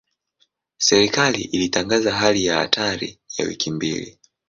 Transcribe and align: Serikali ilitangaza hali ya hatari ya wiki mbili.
Serikali 0.77 1.41
ilitangaza 1.43 2.15
hali 2.15 2.45
ya 2.45 2.57
hatari 2.57 3.19
ya 3.37 3.45
wiki 3.45 3.71
mbili. 3.71 4.17